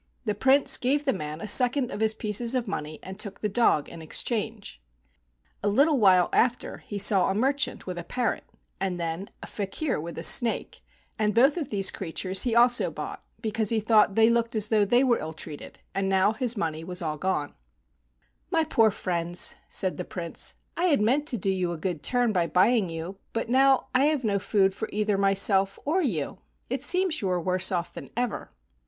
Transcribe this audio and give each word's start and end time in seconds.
The 0.25 0.33
Prince 0.33 0.77
gave 0.77 1.05
the 1.05 1.13
man 1.13 1.41
a 1.41 1.47
second 1.47 1.91
of 1.91 1.99
his 1.99 2.15
pieces 2.15 2.55
of 2.55 2.67
money 2.67 2.97
and 3.03 3.19
took 3.19 3.39
the 3.41 3.47
dog 3.47 3.87
in 3.87 4.01
exchange. 4.01 4.81
A 5.61 5.67
little 5.67 5.99
while 5.99 6.27
after 6.33 6.79
he 6.79 6.97
saw 6.97 7.29
a 7.29 7.35
merchant 7.35 7.85
with 7.85 7.99
a 7.99 8.03
parrot, 8.03 8.45
and 8.79 8.99
then 8.99 9.29
a 9.43 9.45
faker 9.45 10.01
with 10.01 10.17
a 10.17 10.23
snake, 10.23 10.81
and 11.19 11.35
both 11.35 11.55
of 11.55 11.67
these 11.69 11.91
creatures 11.91 12.41
he 12.41 12.55
also 12.55 12.89
bought 12.89 13.23
because 13.41 13.69
he 13.69 13.79
thought 13.79 14.15
they 14.15 14.27
looked 14.31 14.55
as 14.55 14.69
though 14.69 14.85
they 14.85 15.03
were 15.03 15.19
ill 15.19 15.33
treated, 15.33 15.77
and 15.93 16.09
now 16.09 16.29
all 16.29 16.33
his 16.33 16.57
money 16.57 16.83
was 16.83 17.01
gone. 17.01 17.09
3i 17.19 17.21
THE 17.21 17.27
WONDERFUL 17.29 17.43
RING 17.43 17.53
"My 18.49 18.63
poor 18.63 18.89
friends," 18.89 19.53
said 19.69 19.97
the 19.97 20.03
Prince, 20.03 20.55
"I 20.75 20.85
had 20.85 20.99
meant 20.99 21.27
to 21.27 21.37
do 21.37 21.51
you 21.51 21.71
a 21.73 21.77
good 21.77 22.01
turn 22.01 22.31
by 22.33 22.47
buying 22.47 22.89
you, 22.89 23.17
but 23.33 23.49
now 23.49 23.89
I 23.93 24.05
have 24.05 24.23
no 24.23 24.39
food 24.39 24.73
for 24.73 24.89
either 24.91 25.15
myself 25.19 25.77
or 25.85 26.01
you. 26.01 26.39
It 26.69 26.81
seems 26.81 27.21
you 27.21 27.29
are 27.29 27.39
worse 27.39 27.71
off 27.71 27.93
than 27.93 28.09
ever." 28.17 28.49